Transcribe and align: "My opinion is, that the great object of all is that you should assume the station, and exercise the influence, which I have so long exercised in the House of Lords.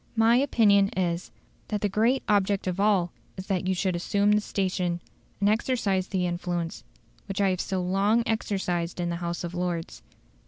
"My 0.15 0.35
opinion 0.37 0.89
is, 0.97 1.29
that 1.67 1.81
the 1.81 1.87
great 1.87 2.23
object 2.27 2.65
of 2.65 2.79
all 2.79 3.11
is 3.37 3.45
that 3.45 3.67
you 3.67 3.75
should 3.75 3.95
assume 3.95 4.31
the 4.31 4.41
station, 4.41 4.99
and 5.39 5.47
exercise 5.47 6.07
the 6.07 6.25
influence, 6.25 6.83
which 7.27 7.39
I 7.39 7.49
have 7.51 7.61
so 7.61 7.83
long 7.83 8.23
exercised 8.25 8.99
in 8.99 9.09
the 9.11 9.17
House 9.21 9.43
of 9.43 9.53
Lords. 9.53 10.01